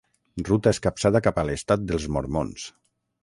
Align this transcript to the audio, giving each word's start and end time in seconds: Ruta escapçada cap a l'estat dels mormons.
Ruta 0.45 0.71
escapçada 0.75 1.21
cap 1.27 1.37
a 1.41 1.45
l'estat 1.49 1.85
dels 1.91 2.09
mormons. 2.17 2.65